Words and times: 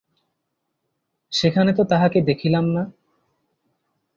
সেখানে 1.31 1.71
তো 1.73 1.83
তাঁহাকে 1.83 2.19
দেখিলাম 2.21 2.65
না। 2.69 2.83